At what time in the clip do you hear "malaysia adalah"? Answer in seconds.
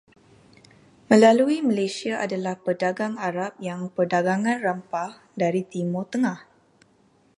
1.69-2.55